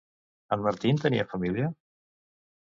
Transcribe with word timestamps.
En 0.55 0.63
Martín 0.67 0.99
tenia 1.03 1.27
família? 1.35 1.69